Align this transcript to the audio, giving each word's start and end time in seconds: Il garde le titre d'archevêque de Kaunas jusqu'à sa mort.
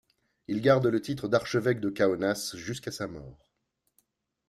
Il 0.47 0.61
garde 0.61 0.87
le 0.87 0.99
titre 0.99 1.27
d'archevêque 1.27 1.79
de 1.79 1.91
Kaunas 1.91 2.53
jusqu'à 2.55 2.89
sa 2.89 3.05
mort. 3.07 3.45